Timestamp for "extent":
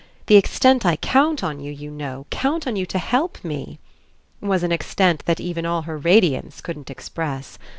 0.35-0.83, 4.71-5.21